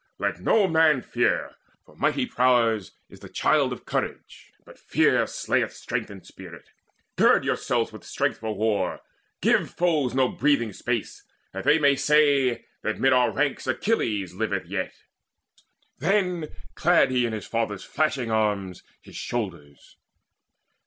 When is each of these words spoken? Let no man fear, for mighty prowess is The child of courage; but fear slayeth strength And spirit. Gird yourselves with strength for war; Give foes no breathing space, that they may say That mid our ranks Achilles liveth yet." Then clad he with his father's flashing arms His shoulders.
Let 0.17 0.39
no 0.41 0.67
man 0.67 1.03
fear, 1.03 1.53
for 1.85 1.95
mighty 1.95 2.25
prowess 2.25 2.89
is 3.07 3.19
The 3.19 3.29
child 3.29 3.71
of 3.71 3.85
courage; 3.85 4.51
but 4.65 4.79
fear 4.79 5.27
slayeth 5.27 5.73
strength 5.75 6.09
And 6.09 6.25
spirit. 6.25 6.67
Gird 7.17 7.45
yourselves 7.45 7.91
with 7.93 8.03
strength 8.03 8.39
for 8.39 8.55
war; 8.55 9.01
Give 9.41 9.69
foes 9.69 10.15
no 10.15 10.27
breathing 10.29 10.73
space, 10.73 11.21
that 11.53 11.65
they 11.65 11.77
may 11.77 11.95
say 11.95 12.65
That 12.81 12.99
mid 12.99 13.13
our 13.13 13.29
ranks 13.31 13.67
Achilles 13.67 14.33
liveth 14.33 14.65
yet." 14.65 14.95
Then 15.99 16.47
clad 16.73 17.11
he 17.11 17.25
with 17.25 17.33
his 17.33 17.45
father's 17.45 17.83
flashing 17.83 18.31
arms 18.31 18.81
His 19.03 19.15
shoulders. 19.15 19.97